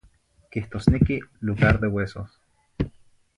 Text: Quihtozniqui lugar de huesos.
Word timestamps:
Quihtozniqui 0.51 1.19
lugar 1.41 1.79
de 1.79 1.85
huesos. 1.87 2.31